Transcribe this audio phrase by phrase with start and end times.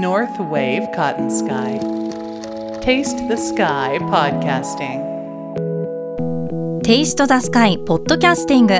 [0.00, 1.80] North Wave Cotton Sky.
[2.82, 5.00] Taste the Sky Podcasting.
[6.82, 8.74] Taste the Sky ポッドキャスティング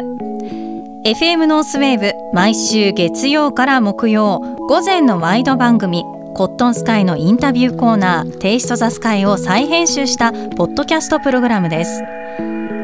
[1.09, 6.05] FM ノースウェーブ毎週月曜から木曜午前のワイド番組
[6.35, 12.03] Cotton Sky のインタビューコーナー Taste the Sky を再編集したポッドキャストプログラムです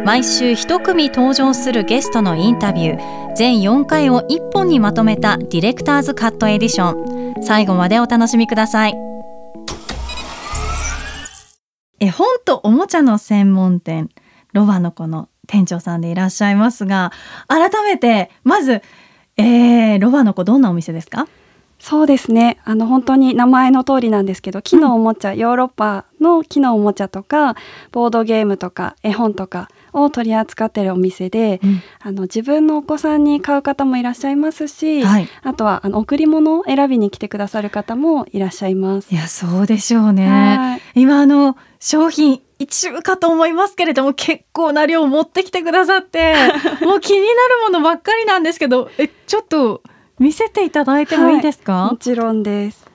[0.07, 8.95] 毎週一組登場するゲストのインタビュー全4回を1本にまとめた Director's Cut Edition 最後までお楽しみください。
[12.01, 14.09] 絵本とおもちゃの専門店
[14.53, 17.13] ロバの子の店長さんでいらっしゃいますが
[17.47, 18.83] 改めてまず、
[19.37, 21.29] えー、ロバの子どんなお店ですか？
[21.79, 22.59] そうですね。
[22.65, 27.57] あの本当に名前の通りなんですけど木のおもちゃ、うん、ヨーロッパの木のおもちゃとか
[27.91, 39.13] ボードゲームとか絵本とかを取り扱ってるお店で、うん、あの自分のお子さんに買う方もいらっしゃいますし、はい、あとはあの贈り物を選びに来てくださる方もいらっしゃいます。
[39.13, 40.81] いやそうでしょうね。
[40.95, 46.35] 今あの商品一部かと思いますけれども結構な量持ってきてくださって
[46.83, 49.83] もう気になるものばっかりなんですけどえちょっと
[50.19, 52.87] 見せていただいてもいいですか、はい、もちろんです。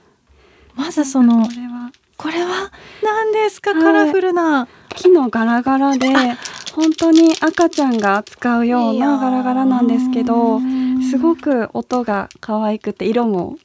[0.75, 1.91] まずそのこれは。
[2.17, 2.71] これは
[3.03, 4.67] 何ですか、カラフルな。
[4.95, 6.07] 木のガラガラで
[6.77, 10.59] 本当に赤ちゃんが使うようなガラガラなんですけど
[11.09, 13.57] すごく音が可愛くて色も。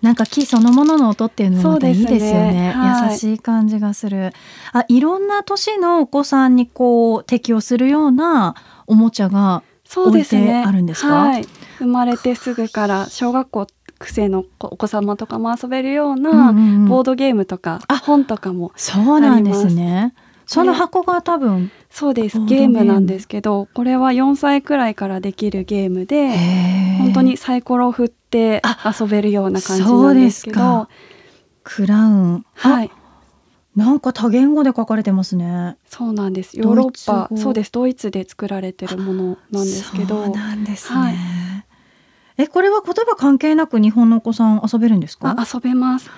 [0.00, 2.70] なんか木そのものの音っていうのもいいですよね、ね。
[2.70, 4.32] はい、優しい感じがする。
[4.72, 8.54] あいろんな年のお子さんにこう適応するような
[8.86, 9.64] おもちゃが
[9.96, 11.48] 置いてあるんですか、ねはい、
[11.78, 13.66] 生まれてすぐから小学校
[14.02, 20.14] 生のお子様とかも遊べるようなボードゲームとか、うんうん、本とかもそうなんですね。
[20.46, 26.36] その箱が多分そうですゲームなんですけどこれは4歳くらいからできるゲームで
[26.98, 28.62] 本当にサイコロを振って
[29.00, 30.88] 遊べるような感じなんですけど
[31.64, 32.90] クラウンはい
[33.76, 35.76] なんか多言語で書かれてますね。
[35.86, 36.58] そうなんです。
[36.58, 37.70] ヨーロッパ、そうです。
[37.70, 40.24] ドイツで作られてるものなんですけど。
[40.24, 40.98] そうなんですね。
[40.98, 41.14] はい、
[42.38, 45.36] え、これは言葉関係なく日本のお子さん遊べるんですか？
[45.38, 46.10] 遊べます。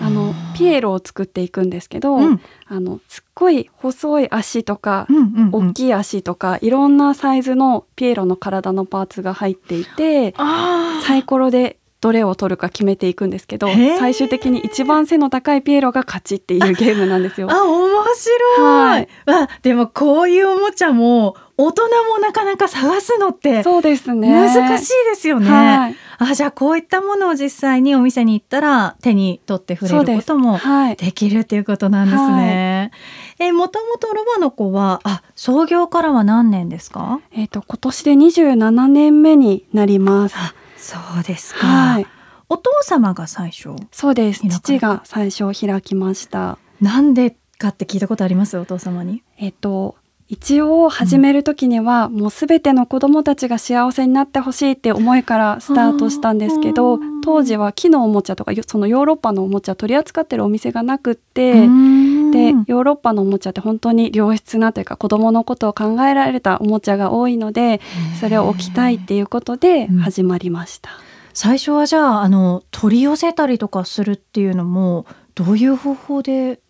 [0.00, 13.66] あのピエロを作っていくんですけど、うん、あのすっごい細い足とか、うんうんうん、大きい足とかいろんなサイズのピエロの体のパーツが入っていてサイコロでどれを取るか決めていくんですけど
[13.98, 17.50] 最終的に一番背の高いピエロが勝ちっていうゲームなんですよ。
[17.50, 25.48] あ面白い、はい、あでもこういうおもちゃも大人もなかなか探すのってそうですね難しいですよね。
[25.48, 30.60] はい、あじゃあこういったものを実際にお店に行ったら手に取って触れることも
[30.98, 32.92] できるっていうことなんですね。
[33.38, 37.20] はい、えもともとロバの子はあ創業からは何年ですか？
[37.32, 40.36] えっ、ー、と今年で27年目になります。
[40.84, 41.66] そうですか。
[41.66, 42.06] はい、
[42.50, 43.70] お父様が最初？
[43.90, 44.46] そうです。
[44.46, 46.58] 父が最初開きました。
[46.80, 48.58] なんでかって聞いたことあります？
[48.58, 49.22] お父様に？
[49.38, 49.96] えっ、ー、と
[50.26, 67.82] 一応始める時には、もう全ての子どもたちが幸せになってほしいって思いからスタートしたんですけど当時は木のおもちゃとかそのヨーロッパのおもちゃ取り扱ってるお店がなくってでヨーロッパのおもちゃって本当に良質なというか子どものことを考えられたおもちゃが多いので
[68.18, 70.90] それを置きたいっていうことで始まりました。
[71.34, 76.60] 最初はじゃああの取り寄せたりとかするっていうのもどういう方法で？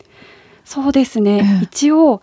[0.64, 2.22] そうですね、一応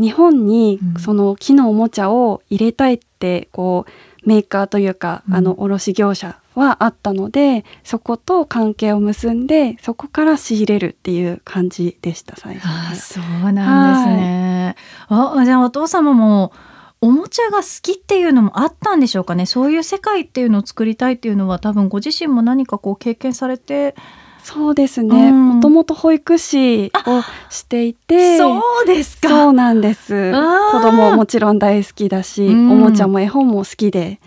[0.00, 14.76] 日本にその木のおもちゃを入れたいってこうメーカーというか、あの卸業者はあったのでそこと関係を結んでそこから仕入れるっていう感じでした最初あそうなんですね、
[15.08, 16.52] はい、あじゃあお父様も
[17.00, 19.46] おもちゃが好きっていうのもあったんでしょうかね。
[19.46, 23.94] そういう世界っていうのを作りたいっていうのは多分ご自身も何かこう経験されて
[24.42, 25.32] そうですね。
[25.32, 29.28] もともと保育士をしていて、そうですか。
[29.28, 30.32] そうなんです。
[30.32, 34.20] 子供もちろん大好きだし、おもちゃも絵本も好きで。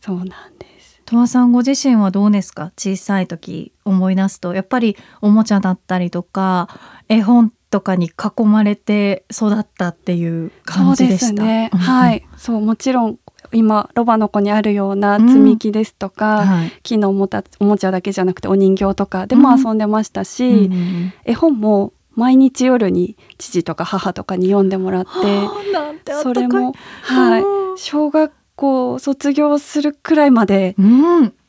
[0.00, 0.26] そうなん
[0.58, 1.02] です。
[1.04, 2.72] とわさんご自身はどうですか？
[2.76, 6.68] 小さい時思い出すと、やっぱりおもちゃだったりとか
[7.08, 11.42] 絵本とかに囲まれて育ったっていう感じでした？
[11.42, 13.18] ね、はい、そうもちろん
[13.52, 27.44] 今ロバの子にあるような積み木ですとか、うんはい、木のおもたおもちゃだけじゃなくてお人形とかでも遊んでましたし、うん、絵本も毎日夜に父とか母とかに読んでもらってそれも、はい、
[27.78, 30.74] 小学校卒業するくらいまで、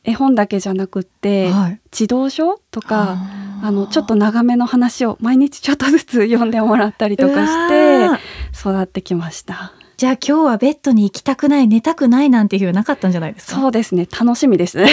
[0.03, 3.17] 絵本だけじゃなくって、はい、児童書とか
[3.63, 8.05] あのちょっと長めの話を毎日ちょっとずつ読んでもらったりとかして
[8.53, 9.73] 育ってきました。
[9.99, 13.59] じゃあ今日はベッドに行きたくない寝たくないなんていうなかったんじゃないですか？
[13.59, 14.07] そうですね。
[14.09, 14.77] 楽しみです。
[14.77, 14.87] ね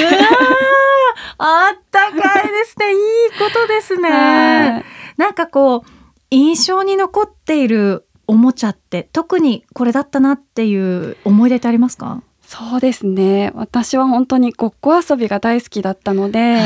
[1.39, 2.91] あったかいでですね。
[2.91, 2.99] いい
[3.39, 4.85] ことですね、はい、
[5.17, 5.91] なんかこう
[6.31, 12.21] 印象に残っているおもちゃって特にこれだったなっていう思い出ってありますか？
[12.47, 13.51] そうですね。
[13.57, 16.59] 私は本当にごっこ遊びが大好きだったので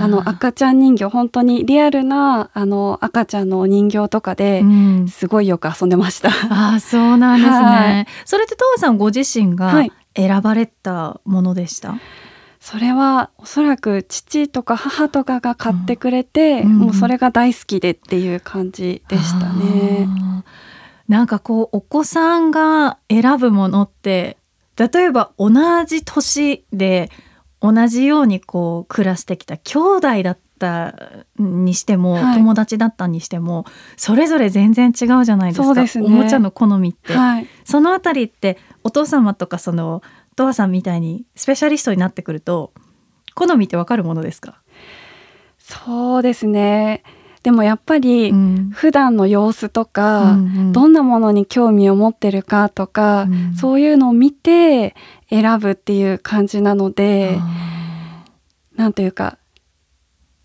[0.00, 4.62] あの赤ちゃん人形本当にリアルなあの赤ちゃんのお人形とかで
[5.08, 6.30] すごいよく遊んでました。
[6.30, 9.84] うん、あそうなんですね、はい、それって東さんご自身が
[10.16, 12.00] 選ばれたものでした、はい
[12.60, 20.06] それはおそらく父とか母とかが買ってくれて、うん、もうそれが大好きでっていう感じでしたね。
[21.08, 24.36] なんかこうお子さんが選ぶものって
[24.76, 25.50] 例えば同
[25.86, 27.10] じ年で
[27.60, 30.94] 同じようにこう暮らしてきた兄弟だった
[31.38, 40.02] にしても、はい、友達だったにしてもそれぞれ全然違うじゃないですか、ね、おもちゃの好みって、はい、そのあたりってお父様とかその
[40.36, 42.72] トアさんみたいにスペシャリストになってくると
[43.34, 44.62] 好みってわかるものですか？
[45.58, 47.02] そうですね
[47.42, 48.32] でもやっぱり
[48.72, 54.94] 普段の様子とか、うん、どんなものに興味を持ってるかとか、うん、そういうのを見て
[55.30, 57.38] 選ぶっていう感じなので
[58.76, 59.38] なんというか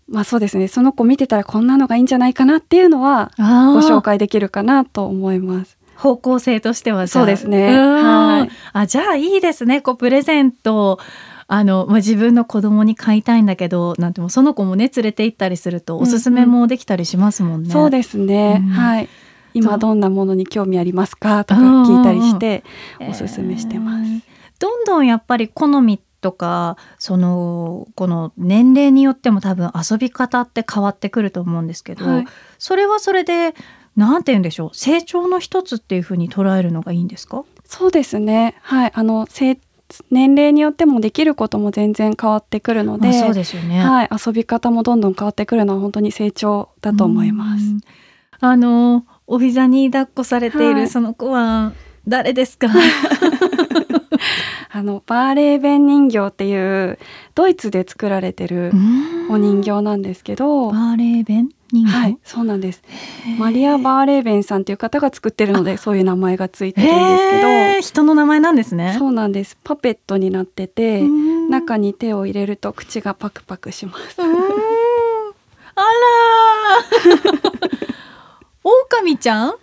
[0.08, 3.42] まあそうですねその子見てたらこんなのがいいんじゃないかなっていうのはご
[3.80, 5.76] 紹介できるかなと思います。
[5.96, 7.74] 方向性としてはそうですね。
[7.74, 8.50] はい。
[8.74, 9.80] あじゃあいいですね。
[9.80, 11.00] こうプレゼント
[11.48, 17.62] あの、まあ、自分の子供に買いたいんだけどなんてもその子もね連れて行ったりするとおすすめもできたりしますもんね。
[17.62, 19.08] うんうん、そうですね、うん、はい。
[19.54, 22.62] 今どんなものに興味ありますかとか聞いたりして
[23.08, 24.10] おすすめしてます。
[24.10, 24.22] えー、
[24.58, 32.24] どんどんやっぱり好みとかそのこの年齢によっても多分遊び方って変わってくると思うんですけど、はい、
[32.58, 33.54] それはそれで
[33.94, 37.44] 何て言うんでしょう成長の一つっていうふうに捉えるのがいいんですか？
[37.64, 38.56] そうですね。
[38.60, 38.92] はい。
[38.94, 39.58] あの成
[40.10, 43.80] 年齢によってもできることも全然変わってくるので、そうですよね。
[43.80, 47.64] はい、遊び方もどんどん変わってくるのは本当に成長だと思います。
[48.40, 51.72] あのお膝に抱っこされているその子は
[52.06, 52.68] 誰ですか？
[54.76, 56.98] あのバーレーベン人形っていう
[57.34, 58.72] ドイツで作られてる
[59.30, 61.48] お人形なんですけど、バーレーベン
[61.86, 62.82] はい、そうなんです。
[63.38, 67.80] マリア・バーレーベンさんという方が作ってるので、そういう名前がついてるんですけど。
[67.80, 68.96] 人の名前なんですね。
[68.98, 69.56] そうなんです。
[69.64, 71.00] パペットになってて、
[71.48, 74.20] 中に手を入れると口がパクパクします。
[74.20, 74.30] あら
[78.62, 79.54] オオカミちゃん？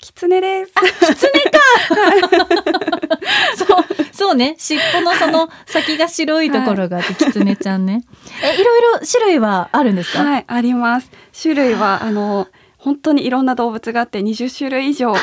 [0.00, 0.72] キツネです。
[0.72, 1.58] キツネか。
[3.56, 3.68] そう
[4.12, 8.04] そうね尻尾のその先が白いところがあって、キツネちゃんね。
[8.42, 10.22] えいろいろ種類はあるんですか？
[10.24, 11.10] はいあります。
[11.40, 12.48] 種類はあの
[12.78, 15.14] 本当にいろんな動物があって20種類以上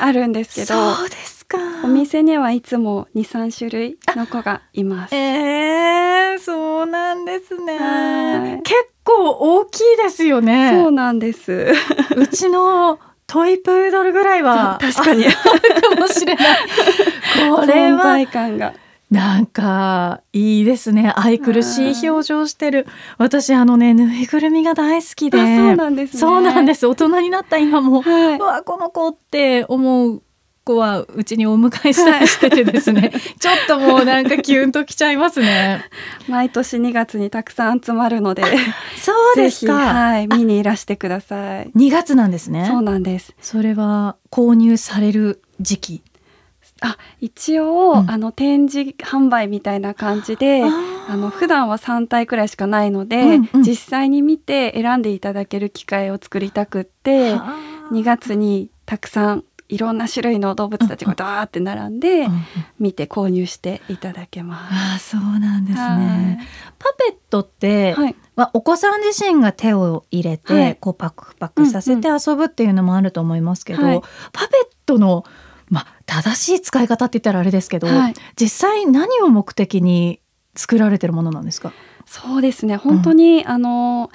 [0.00, 0.94] あるんですけど。
[0.96, 1.58] そうですか。
[1.84, 5.14] お店にはいつも2、3種類の子がいます。
[5.14, 8.60] えー、そうなんですね。
[8.64, 8.74] 結
[9.04, 10.70] 構大きいですよね。
[10.72, 11.72] そうなんです。
[12.16, 12.98] うちの
[13.32, 15.24] トイプードルぐらいは確かに。
[15.24, 15.30] か
[15.98, 16.58] もしれない。
[17.50, 18.74] これは感が。
[19.10, 21.14] なんかいいですね。
[21.16, 22.86] 愛くるしい表情してる。
[23.16, 25.38] 私あのねぬいぐるみが大好きで。
[25.38, 26.86] そうなんです、ね、そうなんです。
[26.86, 30.22] 大人になった今も、はい、うわこの子って思う
[30.64, 35.84] 子はうちにお迎えしたりしててですね、はい、 ちょっともうなんかキュンときちゃいますね。
[36.28, 38.42] 毎年2月にたくさん集まるので
[38.96, 39.74] そうですか。
[39.74, 41.70] はい見にいらしてください。
[41.76, 42.66] 2月なんですね。
[42.66, 43.34] そうなんです。
[43.40, 46.02] それは購入される時期。
[46.80, 57.36] あ一応、うん、あの展示販売みたいな感じであの普段は3体くらいしかないので、うんうん、実際に見て選んでいただける機会を作りたくって
[57.92, 62.28] 2月にたくさんいろんな種類の動物たちがダーって並んで、
[62.78, 65.16] 見て購入していただけます。
[65.16, 66.46] あそうなんですね。
[66.78, 74.00] パペットって、はい、まあ、お子さん自身が手を入れて、はい、こうパクパクさせて遊ぶっていうのもあると思いますけど、うんうん、
[74.32, 75.24] パペットの
[75.70, 80.20] まあ、正しい使い方って言ったらあれですけど、はい、実際何を目的に
[80.54, 81.72] 作られてるものなんですか？
[82.04, 82.76] そうですね。
[82.76, 84.10] 本当に、うん、あの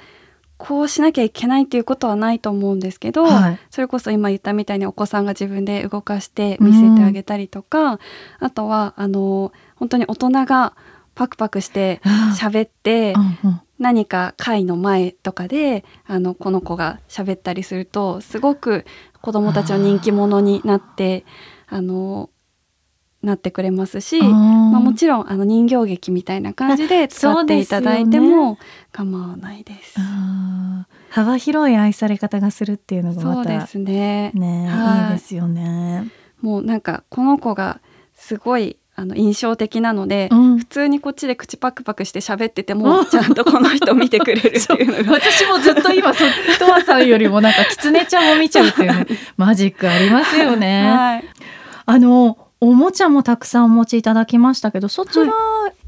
[0.58, 7.98] こうしなきゃいけないっていうことはないと思うんですけど、はい、それこそ今言ったみたいにお子さんが自分で動かして見せてあげたりとか、うん、
[8.40, 10.74] あとはあの本当に大人が
[11.14, 12.00] パクパクして
[12.38, 18.84] 喋って、うんうん、何か会の前とかであのこの子が喋ったりするとすごく
[19.20, 21.24] 子どもたちの人気者になって
[21.68, 22.30] あの
[23.22, 28.58] なってくれますし、まあ、もちろんあの人形劇みたいな感じで使っていただいても
[28.92, 29.98] 構わないです。
[31.10, 34.30] 幅広い愛され方がするっていうのがまたそうですね。
[34.34, 36.06] ね、はい、いいですよね。
[36.40, 37.80] もうなんかこの子が
[38.14, 40.58] すごいあの印象的なので、うん。
[40.58, 45.20] 普通にこっちで口パクパクして喋ってても ちゃんとこの人見てくれるっていうのが。
[45.20, 46.24] 私もずっと今そ
[46.58, 49.06] とわさんよりもなんか狐ちゃんを見ちゃうっていうね
[49.36, 50.90] マジックありますよね。
[50.90, 51.24] はい、
[51.86, 55.32] あのおもちゃもたくさんお持ちいただきましたけどそちら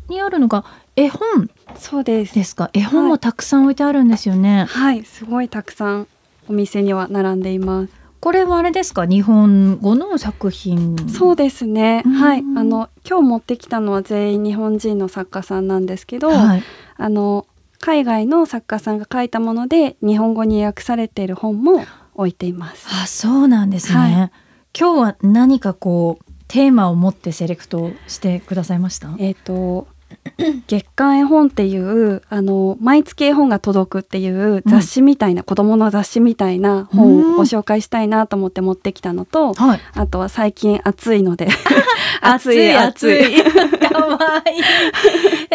[0.08, 0.64] にあるのが
[0.96, 2.34] 絵本そうです。
[2.34, 2.70] ですか？
[2.72, 4.66] 絵本もたくさん置いてあるんですよね。
[4.68, 5.04] はい。
[5.04, 6.08] すごいたくさん
[6.48, 7.92] お店には並んでいます。
[8.20, 9.06] これはあれですか？
[9.06, 10.96] 日本語の作品？
[11.08, 12.02] そうですね。
[12.04, 12.12] うん。
[12.12, 12.40] はい。
[12.40, 16.62] あの今日持ってきたのは全員日本人の作家さんなんですけど、はい、
[16.96, 17.46] あの
[17.78, 21.84] 海外の作家さんが書いたもので日本語に訳されている本も
[22.14, 22.86] 置いています。
[22.90, 24.30] あそうなんですね、は
[24.78, 29.14] 今日は何かこうテーマを持ってセレクトしてくださいました？
[29.20, 29.86] えっ、と
[30.66, 39.80] 月刊絵本っていうあの毎月絵本が届くっていう雑誌みたいな、子供の雑誌みたいな本をご紹介したいなと思って持ってきたのと、はい。
[39.94, 41.48] あとは最近暑いので。
[42.20, 44.62] 暑い暑い暑かわいい。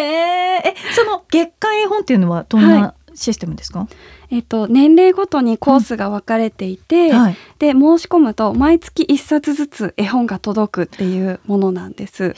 [0.00, 3.88] えー、えその月間絵本っていうのはどんなシステムですか、
[4.30, 7.36] えっと年齢ごとにコースが分かれていて、はい。
[7.58, 12.34] で申し込むと毎月1冊ずつ絵本が届くっていうものなんです。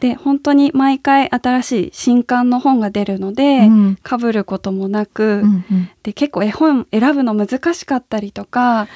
[0.00, 3.96] で本当に毎回新しい新刊の本が出るので、うん。
[4.02, 5.90] かぶることもなく、うんうん。
[6.02, 8.86] で結構絵本選ぶの難しかったりとか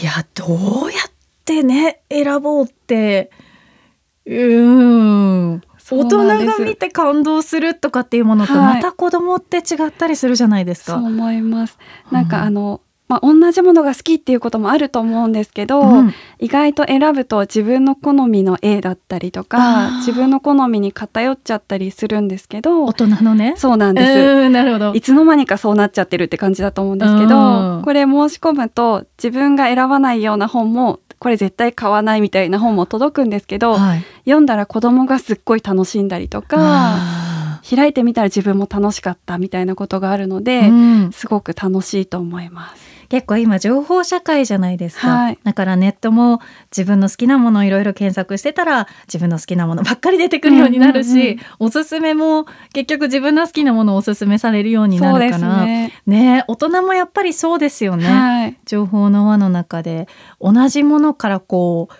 [0.00, 0.46] いやど
[0.86, 1.12] うやっ
[1.44, 3.30] てね選ぼうって
[4.26, 10.92] うーん大人が見て感動するとかっていうものとはいまた子供って違ったりするじゃないですか。
[10.92, 11.78] そう思います。
[12.10, 23.54] なんか、うんあのまあ、同じものが好きっていうこともあると思うんですけど、うん意外と選ぶと自分の好みの絵だったりとか自分の好みに偏っちゃったりするんですけど大人のね。
[23.56, 24.12] そうなんです。
[24.12, 25.00] うんなるほどい。
[25.00, 34.04] つの間にかそうなっちゃってるって感じだと思うんですけうんどこれ申し込むと自分が選ばないような本もこれ絶対買わないみたいな本も届くんですけど、はい。
[34.24, 40.72] 読んだら子供がすっごい楽しんだりとかあ開いてみたら自分も楽しかったみたいなことがあるのーで、う
[41.08, 41.12] ん。
[41.12, 42.94] すごく楽しいと思います。
[43.08, 45.38] 結構今情報社会じゃないですか、はい。
[45.44, 46.40] だからネットも
[46.70, 55.64] 自分の好きなものをいろいろ検索してたら自分の好きなものばっかり出てくるようになるし、うんうんうんおすすめも結局自分の好きなものをおすすめされるようになるから。
[55.64, 55.92] ね。
[56.06, 58.56] ね大人もやっぱりそうですよね、はい。
[58.66, 60.08] 情報の輪の中で
[60.40, 61.94] 同じものからこう、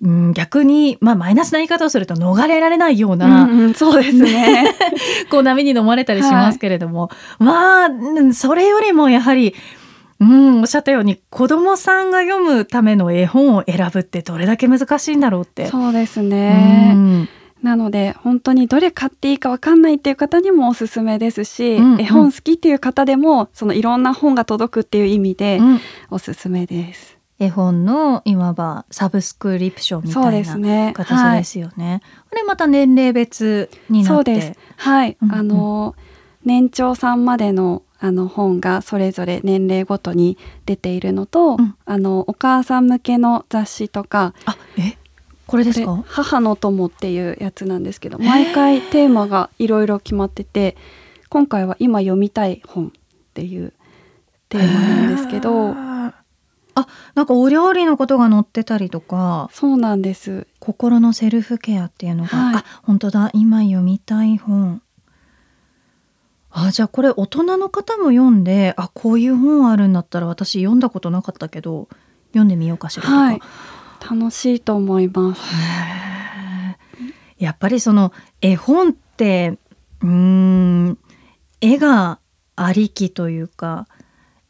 [0.00, 4.74] うん、逆に、まあ、マイナスな言い方をすると逃れられないような、うんうん、そうですね。
[5.30, 9.54] こう波に飲まれたりしますけれども、まあうんそれよりもやはり、
[10.20, 15.66] うん、おっしゃったように子供さんが読むための絵本を選ぶってどれだけ難しいんだろうって。
[15.66, 16.92] そうですね。
[16.94, 17.28] うん
[17.62, 27.17] なので本当にどれ買っていいかわかんないっていう方にもおすすめですし、うんうん絵本好きっていう方でもそのいろんな本が届くっていう意味でうんおすすめです。
[27.40, 30.92] 絵本のいわばサブスクリプションみたいなですね。
[30.94, 32.02] 形はいですよね。
[32.30, 34.58] これまた年齢別になってそうです。
[34.76, 35.16] はい。
[35.22, 35.94] うんうんあの
[36.44, 44.96] 年長さんまでのあの本がそれぞれ年齢ごとに出ているのと、うんあのお母さん向けの雑誌とか、あえ
[45.46, 50.76] これですでか母の友っていうやつなんですけど、毎回テーマがいろいろ決まってて、
[51.28, 52.90] 今回は今読みたい本っ
[53.34, 53.72] ていう
[54.48, 55.74] テーマなんですけど、
[56.80, 59.50] あなんかお料理のことが載ってたりとか。
[59.52, 60.46] そうなんです。
[60.58, 62.56] 心のセルフケアっていうのが、はい。
[62.56, 63.30] あ本当だ。
[63.32, 64.82] 今読みたい本。
[66.50, 71.88] あじゃあこれ大人の方も読んであこういう本あるんだったら私読んだことなかったけど
[72.28, 73.40] 読んでみようかしらとか、はい。
[74.00, 75.42] 楽しいと思います。
[77.38, 79.58] やっぱりその絵本って
[80.02, 80.98] うーん
[81.60, 82.18] 絵が
[82.56, 83.86] ありきというか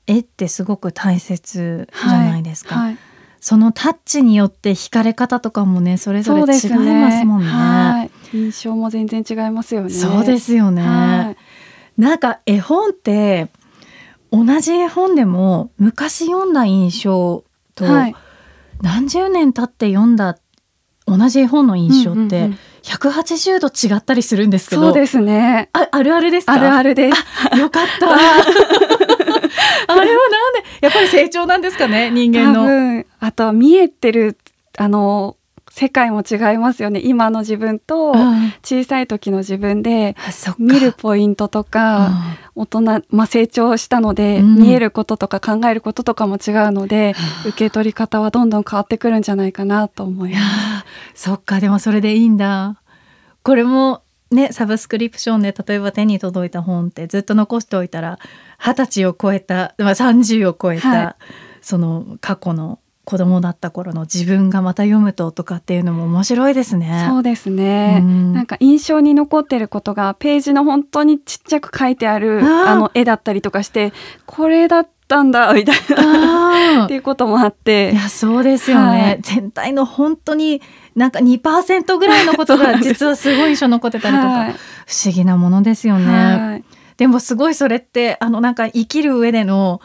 [0.08, 2.98] 絵ってすごく大切じゃないですか、はい。
[3.40, 7.46] そのタッチによって惹かれ方とかもねそれぞれ違いますもんね。
[7.46, 8.36] はい。
[8.36, 9.90] 印象も全然違いますよね。
[9.90, 11.36] そうですよね、はい
[11.96, 13.48] なんか絵本って
[14.30, 18.14] 同じ絵本でも昔読んだ印象とはい
[18.82, 20.38] 何十年経って読んだ
[21.06, 25.68] 同じ絵本の印象ってうんうんうん180度違ったりするんですけど、そうですね。
[25.74, 26.54] ああるあるですか？
[26.54, 27.58] あるあるです。
[27.58, 28.06] よかった
[29.86, 30.12] あれはなん
[30.54, 32.64] でやっぱり成長なんですかね人間多の。
[32.64, 34.38] 分あとは見えてる
[34.76, 35.36] あの
[35.70, 37.00] 世界も違いますよね。
[37.04, 40.16] 今の自分とうん小さい時の自分で
[40.58, 42.10] 見るポイントとか、
[42.56, 47.14] 大人、まあ、成長したので、うん見えることとか考えることとかも違うので、
[47.46, 50.42] 受け取り方はどんどん変わってくるんじゃないかなと思います。
[50.42, 52.76] ーそっかでもそれでいいんだ
[53.42, 58.18] これもねサブスクリプションで例えば手に届いた本ってずっと残しておいたら
[58.58, 61.14] 二十歳を超えた、まあ、30を超えた、はい。
[61.62, 67.06] その過去の子供だった頃の自分がまた読むととかっていうのも面白いですね。
[67.08, 68.00] そうですね。
[68.00, 68.34] ん。
[68.34, 73.94] なんか印象に残ってることがページの本当にちっちゃく書いてあるあの絵だったりとかして
[74.26, 76.84] これだったんだみたいな。
[76.84, 77.92] っていうこともあって。
[77.92, 80.60] いやそうですよね、はい、全体の本当に
[80.94, 86.12] なんか2%ぐらいのことが 実はすごい印象残ってたりとか、はい、不思議なものですよね。
[86.12, 86.64] はい、
[86.98, 89.80] でもすごいそれってあのなんか生きる上での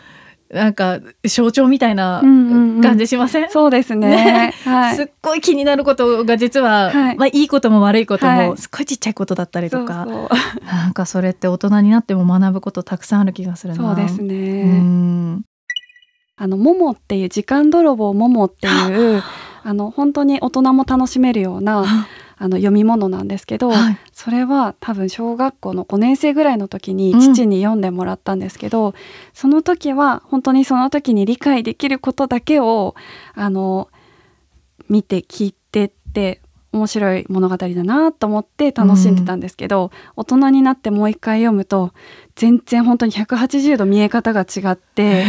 [0.50, 4.54] なんか象徴みたいな感じしません、うんうんうん、そうですね、ね。
[4.66, 7.18] はい、すっごい気になることが実は、はい。
[7.18, 10.06] まあ、いいことも悪いことも、すっごいちっちゃいことだったりとか
[10.62, 14.36] なんかそれって大人になっても学ぶことたくさんある気がするそうですね。
[14.36, 15.42] うん。
[16.36, 19.24] あの「もも」っていう時間泥棒ももっていう
[19.64, 19.74] あ。
[19.74, 28.94] の本当に大人も楽しめるようなあの読み物なんですけど、はい、それは多分小学校の5年生ぐらいの時に父に読んでもらったんですけど、うん、
[29.34, 32.96] その時は本当にその時に理解できることだけを
[33.36, 33.90] あの
[34.90, 36.42] 見て聞いてって
[36.74, 41.94] 面白い物語だなと思って楽しんでたんですけど、うん、大人になってもう一回読むと
[42.36, 45.24] 全然本当に180度見え方が違って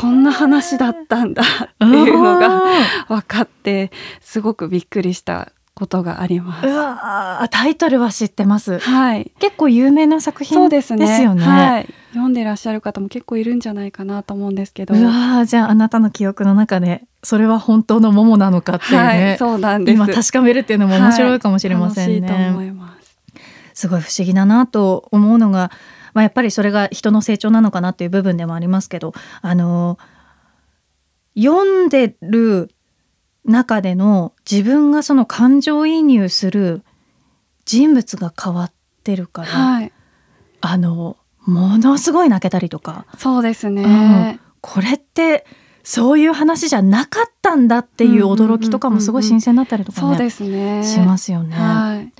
[0.00, 1.46] こんな話だったんだっ
[1.78, 2.64] ていうのが
[3.06, 6.66] 分かってすごくびっくりしたことがあります。
[6.66, 8.78] うわタイトルは知ってます。
[8.78, 9.30] はい。
[9.38, 11.44] 結構有名な作品ですよね。
[11.44, 11.94] はい。
[12.12, 14.94] 読んでらっしゃる方も結構いるんじゃないかなと思うんですけど。
[14.94, 18.98] うわじゃああなたの記憶の中でそれは本当の桃なのかっていうね。
[18.98, 19.94] はい、そうなんです。
[19.94, 22.32] 今確かめるっていうのも面白いかもしれませんね。
[22.32, 23.18] はい、思います。
[23.74, 25.70] すごい不思議だなと思うのが、
[26.14, 29.98] まあやっぱりそれが人の成長なのかなっていう部分でもありますけど、あの
[31.36, 32.70] 読んでる
[33.46, 36.82] 中での自分がその感情移入する
[37.64, 38.72] 人物が変わっ
[39.04, 39.92] てるから、はい、
[40.60, 43.06] あのものすごい泣けたりとか。
[43.18, 43.86] そうですね、う
[44.36, 45.46] ん、これって
[45.84, 50.82] そういう話じゃなかったんだっていう驚きとかもすごい新鮮だったりとか、ね、そうですね。
[50.84, 51.54] しますよね。
[51.54, 52.12] はい、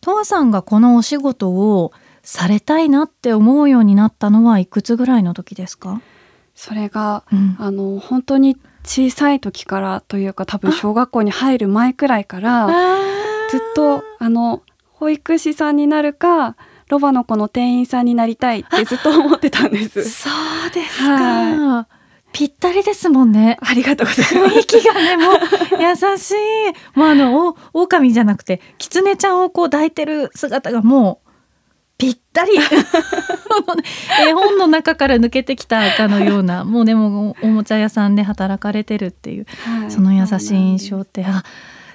[0.00, 6.00] とわさんがこのお仕事をされたいなって思うようになったのはいくつぐらいの時ですか？
[6.54, 12.66] それが、うん、あの本当に小さい時からというか多分小学校に入る前くらいから
[13.50, 14.62] ずっとあの
[14.92, 16.56] 保育士さんになるか
[16.88, 20.02] ロバの子の店員さんになりたいってずっと思ってたんです。
[20.10, 21.86] そうですか、はい、
[22.32, 23.58] ぴったりですもんね。
[23.60, 24.56] ありがとうございます。
[24.56, 25.36] 雰囲気がね、もう
[25.80, 26.98] 優しい。
[26.98, 31.29] もうあの、お、狼じゃなくて、狐ちゃんをこう抱いてる姿がもう、
[32.00, 32.52] ぴったり。
[34.28, 41.42] 絵本の中から抜けてきたかのようなもうでもおもちゃ屋さんで働かれてるっていう、はい、その優しい印象ってあ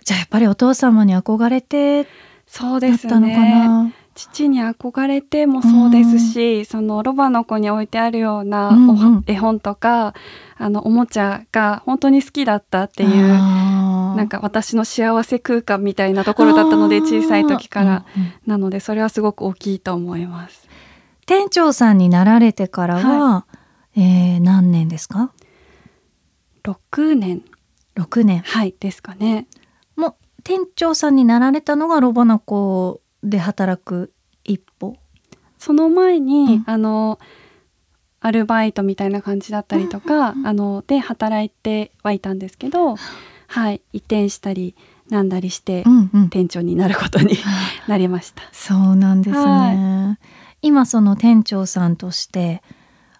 [0.03, 2.07] じゃあやっぱりお父様に憧れて
[2.47, 3.93] そうですね。
[4.15, 10.13] 父に憧れてもそうですし、うん、そのロバの子に置いてあるような、うんうん、絵本とか
[10.57, 13.33] あのおもちゃが本当に好きだったっていう
[14.15, 20.67] なんか私の幸せ空間みたいなところだったので小さい時から、うんうん、なのでそれはすごく大きいと思います。
[21.25, 23.45] 店長さんになられてからは、は
[23.95, 25.31] い、えー、何年ですか
[26.63, 27.43] ？6年。
[27.95, 28.41] 6年。
[28.41, 29.47] はいですかね。
[29.95, 34.97] もう店長さんになられたのがロボナコで働く一歩？
[35.57, 37.19] その前に、うん、あの
[38.19, 42.97] アルバイトみたいな感じだったりとか、うんうん、あので働いてはいたんですけど、
[43.47, 44.75] はい、移転したり
[45.09, 47.37] なんだりして、うんうん、店長になることに
[47.87, 48.43] なりました。
[48.51, 52.63] そうなんですね、はい、今その店長さんとして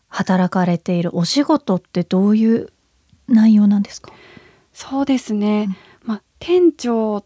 [0.07, 2.69] 働かれているお仕事ってどういう
[3.27, 4.11] 内容なんですか？
[4.73, 5.67] そうですね、
[6.03, 7.23] うん、まあ、店長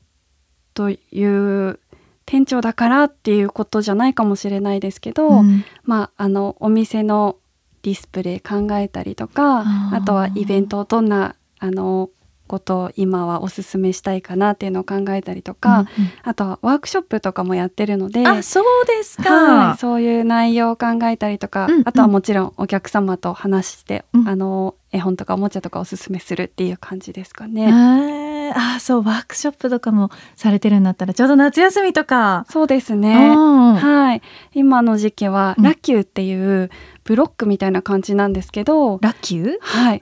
[0.73, 1.79] という
[2.25, 7.37] 店長だからっていうことじゃないかもしれないですけど、うん、まああのお店の
[7.81, 12.09] ディスプレイ考えたりとかあとはイベントをどんなあの
[12.49, 19.29] ことを今はおすすめしたいかなっていうのを考えたりとか、うんうん、あとはワークショップとかもやってるのであそうですか、
[19.69, 28.28] はい、そういう内容を考えたりとか、うんうん、あとはもちろんお客様と話して、うん、あの絵本とかおもちゃとかおすすめするっていう感じですかね。
[28.55, 32.45] あそうワークショップとかもされてるんだったらちょうど夏休みとか。
[32.49, 33.35] そうですね。
[33.35, 34.21] はい。
[34.53, 36.69] 今の時期はラキューっていう
[37.03, 39.57] ブロックみたいな感じなんですけど、ラキュー？
[39.61, 40.01] はい。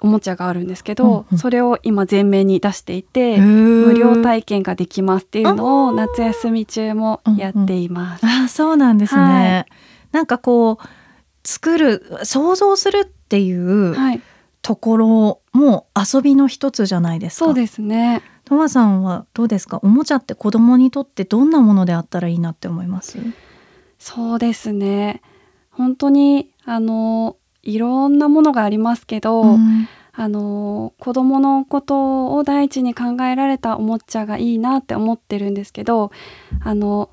[0.00, 9.66] おもちゃがあるんですけど、うんうん、それを今前面に出していて無料体験ができますっていうのを夏休み中もやっています、うんうん、あそうなんですね、はい、
[10.12, 10.86] なんかこう
[11.42, 14.20] 作る想像するっていう、はい
[14.68, 17.46] ところも遊びの一つじゃないですか。
[17.46, 18.20] そうですね。
[18.44, 19.80] トマさんはどうですか？
[19.82, 23.16] おもちゃって子供にとってどんなものであったらいいなって思います？
[23.98, 25.22] そうですね。
[25.70, 36.12] 本当にあのいろんなものがありますけど、うん、あの子供のことを第一に考えられたおもちゃがいいなって思ってるんですけど
[36.60, 37.08] あの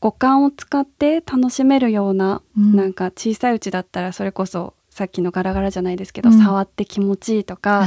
[0.00, 7.86] 五感を使って楽しめるような、うん、なんか小さいうちだったらそれこそさっきのガラガラじゃないですけど、うん、触って気持ちいいとか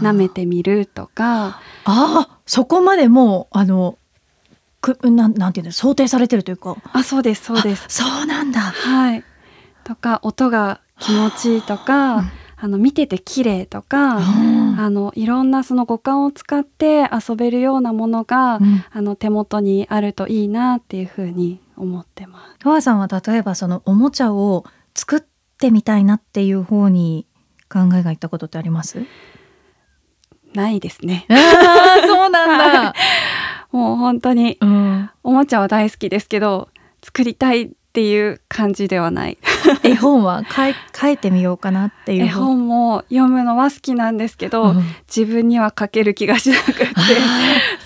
[0.00, 1.46] 舐めてみるとか。
[1.46, 3.98] ああそこまでもうあの
[4.80, 6.76] くなんなんていうの想定されてるというか。
[6.92, 7.86] あそうですそうです。
[7.88, 8.60] そうなんだ。
[8.60, 9.24] はい。
[9.82, 14.20] とか音が気持ちいいとか、うん、あの見てて綺麗とか、あ
[14.88, 22.58] のいろんなその五感を使って遊べるようなものが、うん、あの手元にあるといいなっていうふうに思ってます。
[22.60, 25.20] 川さんは例えばそのおもちゃを作っ
[25.62, 27.26] てみたいなっていう方に
[27.70, 29.04] 考えがいったことってあります？
[30.54, 31.24] ないですね。
[31.30, 32.94] あそうなんだ。
[33.70, 36.68] もう本当に、うん、おもちゃは大好きですけど
[37.02, 39.38] 作りたいっていう感じではない。
[39.82, 40.42] 絵本は
[40.94, 42.24] 書いてみようかなっていう。
[42.24, 46.86] 絵本も読むのは好きなんですけど、うん、自分には書ける気がしなくて。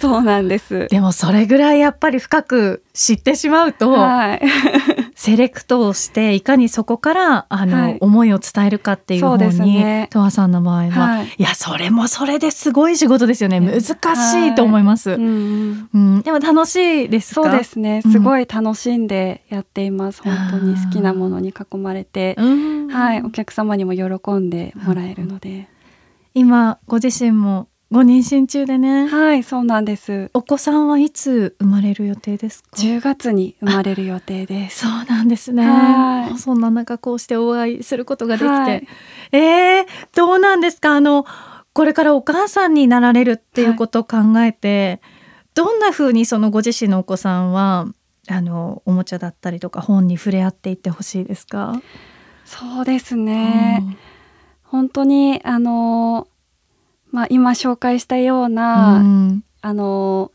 [0.01, 0.89] そうなんです。
[0.89, 4.43] でもそれぐらいやっぱり深く知ってしまうと、はい、
[5.27, 13.59] セレクトをしていかにそこからあの、はい、思いを伝えるかっていう方に、ね、とわさんの場合は、はい、いやそれもそれですごい仕事ですよね。
[13.59, 13.93] 難し
[14.53, 18.03] いと思います、はい、うん、うん、でも楽しいですそうですね。
[18.03, 23.23] すごい楽しんでやっています、うん、本当に好きなものに囲まれて、はい。
[23.23, 25.69] お客様にも喜んでもらえるので、
[26.35, 29.07] 今ご自身もご妊娠中でね。
[29.07, 30.31] はいそうなんです。
[30.35, 34.81] お子さんはいつ生まれる予定ですか？10月に生まれる予定です。
[34.81, 35.65] そうなんですね。
[35.65, 36.39] はい。
[36.39, 38.87] そんな中こうしてお会いすることができて、はい、
[39.31, 40.97] えー、どうなんですか？
[40.97, 41.25] あの
[41.73, 45.11] これからお母さんになられるっていうことを考えて、はい、
[45.55, 47.87] どんな風にそのご自身のお子さんは
[48.29, 51.81] あのおもちゃだったりとか本に触れ合っていってほしいですか？
[52.45, 53.97] そうですね、うん、
[54.65, 56.27] 本当にあの
[57.17, 60.33] まあ、今紹介したような、うん、あの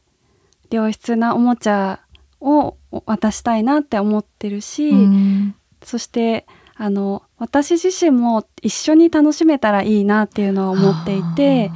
[0.71, 1.99] 良質なおもちゃ
[2.39, 11.71] を渡したいなって思ってるし、うん、そしてあの私自身も一緒に楽しめたらいいなっていうのは思っていて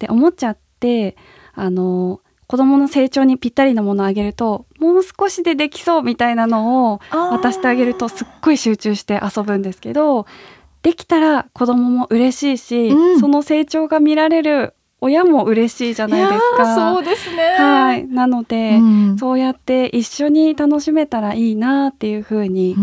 [0.00, 1.16] でおもちゃって
[1.54, 10.26] あの子供の成長にぴったりなものをあげるともう少しでできそうみたいなのを渡してあげるとすっごい集中して遊ぶんですけど
[10.82, 16.74] できたら子供も嬉しいし、うん、その成長が見られる親も嬉しいじゃないですか。
[16.74, 17.42] そうですね。
[17.56, 18.06] はい。
[18.06, 22.74] なので、うん、そうやって一緒に楽しめたらいいなっていうふうに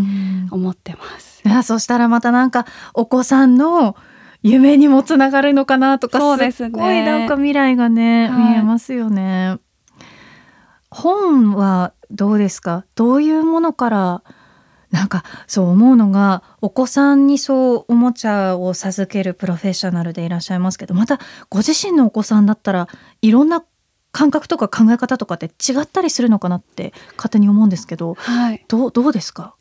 [0.51, 1.41] 思ってます。
[1.43, 3.97] うん、いや、そしたらまたなんかお子さんの
[4.43, 6.69] 夢にもつながるのかなとか、そうですね。
[6.69, 9.57] すごいなんか未来がね、はい、見えますよね。
[10.89, 12.85] 本はどうですか？
[12.95, 14.23] どういうものから
[14.95, 22.87] なんかそう思うのがお子さんにそうおもちゃを授けるプロフェッショナルでいらっしゃいますけどまたご自身のお子さんだったら
[23.21, 23.63] いろんな
[24.13, 29.55] 感覚とか考え方とかって違ったりするのかなって勝手に思うんですけど、はい、どうどうですか？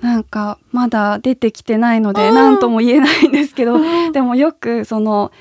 [0.00, 3.78] なんかまだ出てきてないので何とも言えないんですけど、
[4.12, 5.32] でもよくその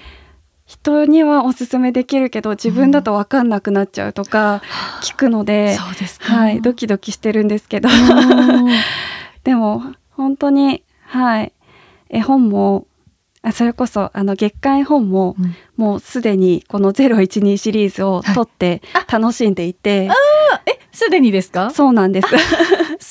[0.68, 4.62] 人にはおすすめできるけど自分だと分かんなくなっちゃうとか
[5.02, 5.78] 聞くので、
[6.30, 7.90] うん、はい、ドキドキしてるんですけど。
[9.46, 11.54] でも本当にはい
[12.10, 12.86] 絵本も
[13.44, 21.72] あそれこそあの月刊絵本も、うん、もうすでにこの012シリーズを撮って楽しんでいて、はい、あえすでにですか？
[21.72, 22.28] そうなんです。
[22.28, 22.46] そうで
[23.00, 23.10] す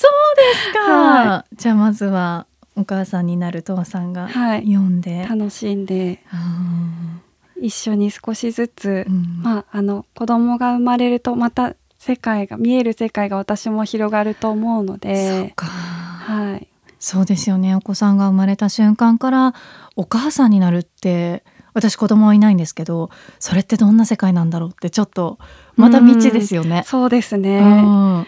[0.74, 7.15] か、はい、じゃあまずはお母さんになるとわさんが読んで、はい、楽しんで、うん
[7.60, 15.54] 一緒に少しずつ、うん、まあ、あの子供が生まれるとまた世界が見える世界が私も広がると思うので。
[15.56, 17.74] はい、そうですよね。
[17.74, 19.54] お子さんが生まれた瞬間から
[19.94, 25.38] お母さんになるって私子供はいないんですけどそれってどんな世界なんだろうってちょっと
[25.76, 26.82] また未知ですよね。
[26.84, 28.26] うそうですね、うん、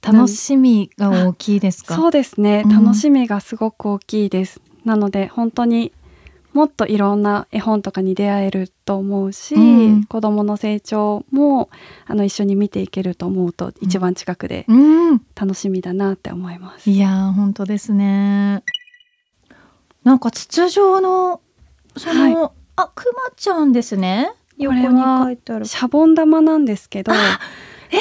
[0.00, 1.94] 楽しみが大きいですか？
[1.94, 2.64] そうですね。
[2.64, 5.92] 楽しみがすごく大きいです、なので本当に
[6.52, 11.70] もっといろんな絵本とかに出会えると思うし、うん、子どもの成長も
[12.06, 14.66] あの一緒に見ていけると思うと一番近くで
[15.34, 16.90] 楽しみだなって思います。
[16.90, 18.62] うん、いや本当ですね。
[20.02, 21.40] なんか筒状の
[21.96, 24.32] その、はい、あくまちゃんですね。
[24.58, 25.64] 横に書いてある。
[25.66, 27.12] シャボン玉なんですけど。
[27.12, 27.96] え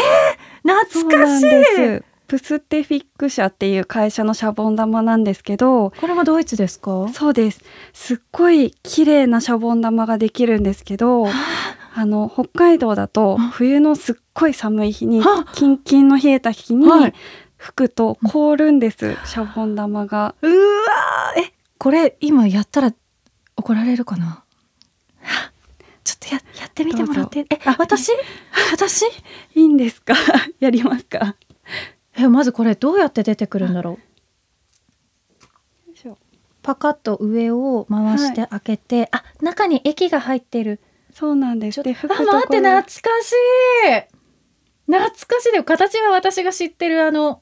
[0.66, 2.09] ー、懐かしい。
[2.30, 7.10] プステフィック社っていう会社のシャボン玉なんですけどこれはドイツですか？
[7.12, 7.62] そうです。
[7.92, 12.06] すっごい綺麗なシャボン玉ができるんですけどあ。
[12.06, 15.22] の北海道だと冬のすっごい寒い日に
[15.54, 16.88] キンキンの冷えた日に
[17.58, 20.34] 吹くと凍るんです、シャボン玉が。
[20.42, 20.54] うわ
[21.38, 22.94] えこれ今やったら
[23.58, 24.44] 怒られるかな？
[26.06, 27.46] ちょっとややってみてもらって。
[27.50, 28.12] え私？
[28.72, 29.04] 私？
[29.56, 30.14] いいんですか？
[30.62, 31.36] やりますか？
[32.20, 34.00] えまずこれどうやって出てくるんだろう？
[36.62, 40.82] パカッと上を回して開けて、はい、あ中に液が入ってる。
[41.14, 41.82] そうなんです。
[41.82, 42.16] であ待っ
[42.50, 43.36] て懐かしい。
[44.86, 45.52] 懐かしい。
[45.54, 47.42] でも形は私が知ってるあの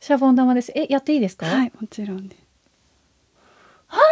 [0.00, 0.72] シャボン玉です。
[0.74, 1.46] えやっていいですか？
[1.46, 2.42] はいもちろんです。
[3.86, 4.02] はあ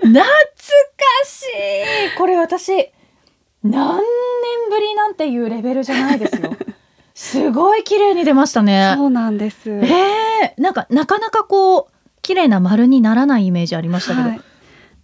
[0.00, 0.24] 懐か
[1.24, 2.16] しい。
[2.16, 2.90] これ私
[3.62, 4.02] 何年
[4.70, 6.56] ぶりなんていうレベルじゃないですよ。
[7.14, 8.94] すごい綺麗に出ましたね。
[8.96, 9.70] そうなんです。
[9.70, 11.86] えー、なんかなかなかこう
[12.22, 14.40] 綺麗な丸にならないイメージありましたけど、はい、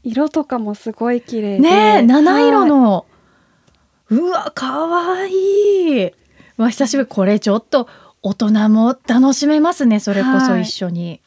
[0.04, 3.06] 色とかもすごい綺麗ね七色の、
[4.08, 5.30] はい、うわ可愛
[6.06, 6.12] い
[6.56, 7.08] まあ久しぶり。
[7.08, 7.88] これちょっと
[8.22, 11.20] 大人も楽しめますねそれこそ一緒に、はい、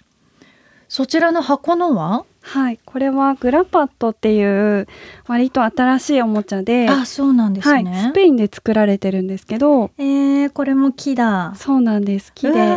[0.89, 2.79] そちらの箱のははい。
[2.85, 4.87] これはグラパットっていう
[5.27, 11.53] 割と新しいおもちゃであそうなんですね、はい、スペインで作られてるんですけどえー、これも木だ。
[11.55, 12.33] そうなんです。
[12.33, 12.75] 木で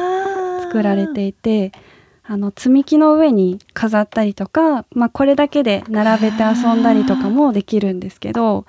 [0.62, 1.72] 作られていて
[2.26, 8.64] あの積み木の上に飾ったりとか、まあ、これだけで並べて遊んだりとかもできるんですけど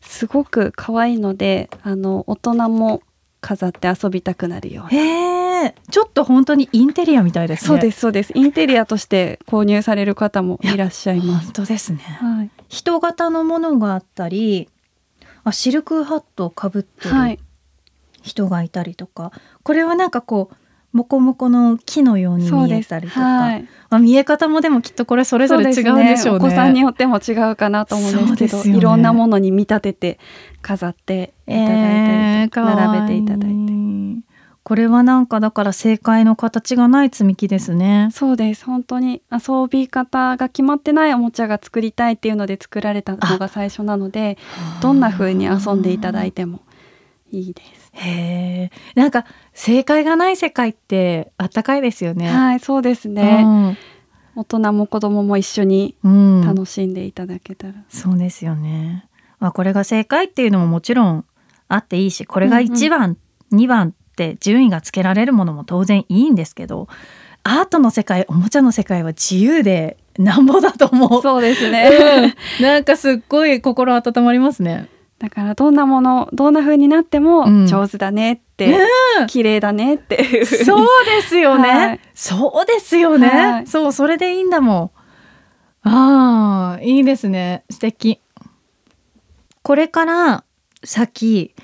[0.00, 3.02] すごく可愛いのであの大人も
[3.44, 5.70] 飾って遊びたくなるような。
[5.90, 7.68] ちょっと本当にインテリアみたいですね。
[7.68, 8.32] そうですそうです。
[8.34, 11.44] インテリアとして購入される方もいらっしゃいます。
[11.46, 11.98] 本当ですね。
[11.98, 14.70] はい、人型のものがあったり、
[15.44, 17.38] あシルクハットをかぶってる
[18.22, 20.56] 人がいたりとか、はい、これはなんかこう
[20.94, 30.18] モコモコの木のように見えたりとか、はい、まあ、見え方もでもきっとこれそれぞれ違うんでしょうね、ね、お子さんによっても違うかなと思うんですけど、ね、いろんなものに見立てて
[30.62, 33.74] 飾っていただいたりとか、えー、並べていただいて。
[34.62, 38.08] これはなんかだから正解の形がない積み木ですね。
[38.12, 38.64] そうです。
[38.64, 39.20] 本当に。
[39.30, 44.38] 遊び方が決まってないおもちゃが作りたいっていうので作られたのが最初なので
[44.80, 46.60] どんな風に遊んでいただいても
[47.30, 47.90] いいです。
[47.92, 48.70] へえ。
[48.94, 52.28] なんか正解がない世界ってあったかいですよね。
[52.28, 53.42] はい、そうですね。
[53.44, 53.76] うん、
[54.36, 57.72] 大人も子供も一緒に楽しんでいただけたら。
[57.72, 59.08] うん、そうですよね。
[59.40, 61.24] まあこれが正解っていうのももちろん
[61.68, 63.18] あっていいし、これが1番、うん
[63.52, 66.88] うん、2番って順位がつけられるものも当然いいんですけど、
[67.42, 71.22] アートの世界、おもちゃの世界は自由でなんぼだと思う。
[71.22, 72.34] そうですね。
[72.60, 74.88] なんかすっごい心温まりますね。
[75.24, 78.78] だからどんなものどんな風になっても上手だねって、
[79.20, 84.92] うん、綺麗だねってそうですよね、はい、そうですよね、はい、そうそれでいいんだも
[85.84, 85.88] ん。
[85.88, 87.64] ああいいですね。
[87.70, 88.20] 素敵。
[89.62, 90.44] これから
[90.84, 91.54] 先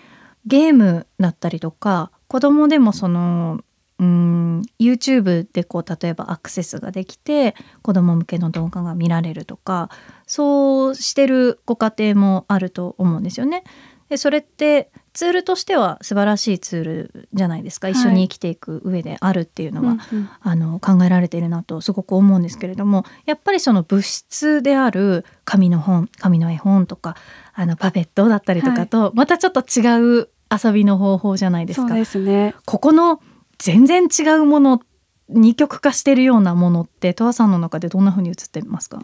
[0.46, 3.60] ゲームだったりとか子供でもその
[4.00, 9.90] うん YouTube でこう例えばアクセスができて子ども向けの動画が見られるとか
[10.26, 13.62] そうしてるご家庭もあると思うんですよね。
[14.08, 27.14] でそれってツールとしては素晴らしいツールじゃないですか、はい、一緒に生きていく上であるっていうのは、うんうん、あの考えられているなとすごく思うんですけれどもやっぱりその物質である紙の本紙の絵本とか
[27.54, 31.88] あのパペットだったりとかと、またちょっと違う遊びの方法じゃないですか。
[31.88, 32.54] そうですね。
[32.64, 33.20] ここの
[33.60, 34.80] 全然違うもの
[35.28, 39.00] 二極化してるようなものってトワさんの中でどんな風に映ってますか？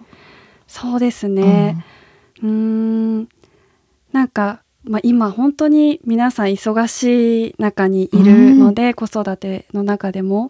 [0.66, 1.84] そうですね。
[2.42, 3.28] うん。
[4.12, 10.48] なんか、まあ、今本当に皆さん忙しい中にいるので、子育ての中でも。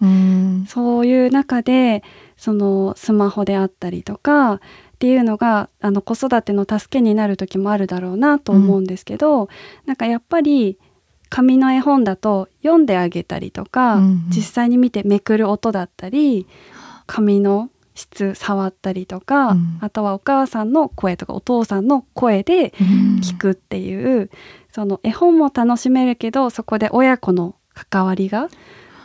[0.69, 2.03] そういう中で
[2.37, 4.61] そのスマホであったりとかっ
[4.99, 9.49] ていうのがあの子育ての助けになる時もあるだろうなと思うんですけど、うん、
[9.85, 10.79] なんかやっぱり
[11.29, 16.47] 紙の絵本だと読んであげたりとか、うんうん、実際に見てめくる音だったり
[17.07, 24.31] 紙の質触ったりとか、うん、あとはお母さんの声とかお父さんの声で聞くっていう、うん、
[24.71, 28.49] その絵本も楽しめるけどそこで親子の関わりが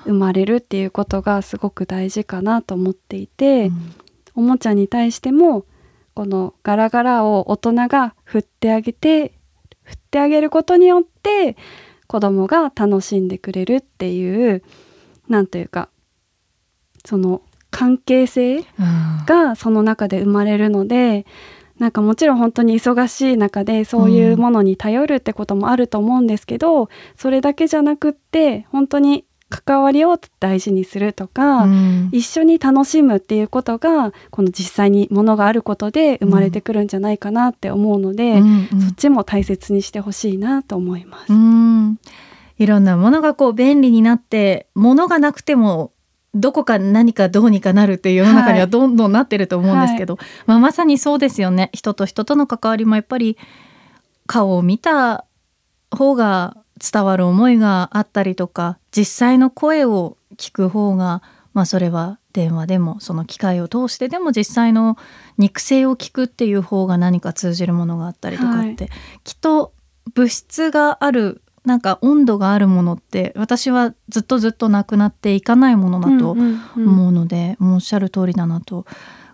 [0.03, 3.95] 生まれるっていうことがすごく大事かなと思っていて、うん、
[4.35, 5.65] おもちゃに対しても
[6.13, 9.33] このガラガラを大人が振ってあげて
[9.83, 11.55] 振ってあげることによって
[12.11, 14.63] 子供が楽しんでくれるっていう
[15.29, 15.87] 何というか
[17.05, 18.65] その関係性
[19.25, 21.25] がその中で生まれるので、
[21.79, 41.33] なんかもちろん本当に忙しい中でそういうものに頼るってこともあると思うんですけど、それだけじゃなくって本当に関わりを大事にするとか、うん、一緒に楽しむっていうことがこの実際にものがあることで生まれてくるんじゃないかなって思うので、うんうん、そっちも大切にしてほしいなと思います。
[42.57, 45.91] いろんなものがこう便利になってものがなくても
[46.33, 51.69] どこか何かどうにかなるっていう世の中にはどんどんなってると思うんですけど、はい、まあ、まさにそうですよね。
[51.73, 53.37] 人と人との関わりもやっぱり
[54.27, 55.25] 顔を見た
[55.91, 61.21] 方が伝わる思いがあったりとか実際の声を聞く方が
[61.53, 64.97] まあそれは電話でもその機械を通してでも実際の
[65.37, 68.89] 肉声を聞くっていう方が何か通じるものがあったりとかって、はい、
[69.23, 69.73] きっと
[70.13, 78.85] 物質があるなんか温度があるものって私はずっとずっとなくなっていかないものだと思うので、うんうんうん、おっしゃる通りだなと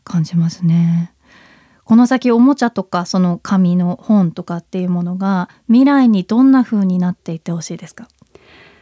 [0.03, 1.13] 感じますね。
[1.87, 8.09] この先おもちゃとかその紙の本とかっていうものが未来にどんな風になっていってほしいですか？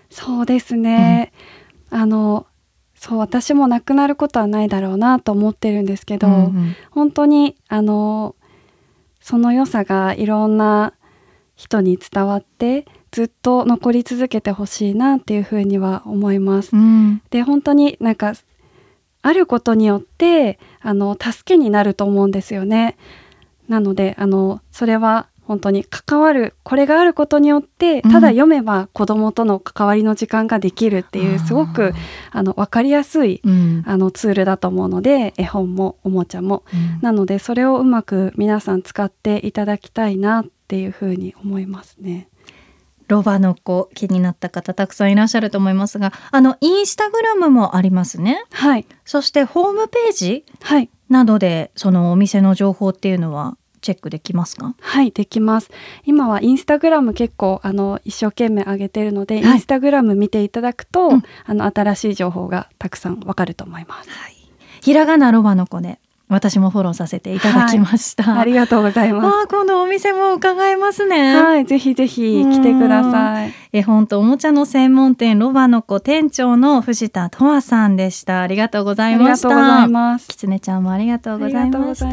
[0.09, 1.31] そうですね、
[1.91, 2.47] うん、あの
[2.95, 8.35] そう私もなくなることはないだろうなと思ってるんですけど、うんうん、本当にあの
[9.21, 10.93] その良さがいろんな
[11.55, 16.75] 人に伝わってずっと残り続けてほしいなっていうふうには思います。
[16.75, 18.33] うん、で本当になんか
[19.21, 22.95] あることによってあの助けになると思うんですよね。
[23.67, 31.93] なのであのそれは本当に関わるこれがあることによってただ読めば子どもとの関わりの時間ができるっていうすごく
[32.31, 42.27] あの分かりやすい、うん、あのツールだと思うので絵本もおもちゃも、うん、なのでそれをうまく皆さん使っていただきたいなっていうふうに思いますね。
[43.07, 48.43] ロバの子気になった方たくさんいらっしゃると思いますがあのインスタグラムもありますね。
[48.51, 48.85] はい。
[49.05, 50.89] そしてホームページはい。
[51.09, 54.73] などでそのお店の情報っていうのはチェックできますか？
[54.79, 55.69] はいできます。
[56.05, 64.35] 今はインスタグラム結構あの一生懸命上げてるので、はい、インスタグラム見ていただくと、うん、あの新しい情報がたくさんわかると思います、はい、
[64.81, 69.27] ひらがなロバの子で私もフォローさせていただきました、はい、ありがとうございます。
[69.43, 71.35] あ今度お店も伺えますね。
[71.35, 73.53] はいぜひぜひ来てください。
[73.71, 78.41] 絵本とおもちゃの専門店ロバの子店長の藤田とわさんでした。
[78.41, 79.49] ありがとうございました。
[79.49, 80.27] ありがとうございます。
[80.27, 82.07] きつねちゃんもありがとうございました